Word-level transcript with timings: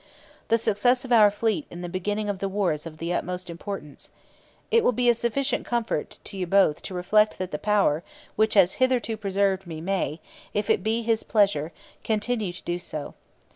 'The 0.47 0.57
success 0.57 1.05
of 1.05 1.11
our 1.11 1.29
fleet 1.29 1.67
in 1.69 1.81
the 1.83 1.87
beginning 1.87 2.27
of 2.27 2.39
the 2.39 2.49
war 2.49 2.73
is 2.73 2.87
of 2.87 2.97
the 2.97 3.13
utmost 3.13 3.51
importance.' 3.51 4.09
'It 4.71 4.83
will 4.83 4.91
be 4.91 5.13
sufficient 5.13 5.63
comfort 5.63 6.17
to 6.23 6.37
you 6.37 6.47
both 6.47 6.81
to 6.81 6.95
reflect 6.95 7.37
that 7.37 7.51
the 7.51 7.59
Power 7.59 8.01
which 8.35 8.55
has 8.55 8.73
hitherto 8.81 9.15
preserved 9.15 9.67
me 9.67 9.79
may, 9.79 10.19
if 10.55 10.71
it 10.71 10.81
be 10.81 11.03
His 11.03 11.21
pleasure, 11.21 11.71
continue 12.03 12.51
to 12.51 12.63
do 12.63 12.79
so. 12.79 13.13